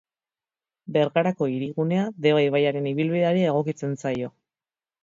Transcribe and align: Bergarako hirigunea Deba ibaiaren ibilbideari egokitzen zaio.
Bergarako 0.95 1.49
hirigunea 1.57 2.09
Deba 2.27 2.43
ibaiaren 2.47 2.91
ibilbideari 2.95 3.49
egokitzen 3.53 3.99
zaio. 4.05 4.35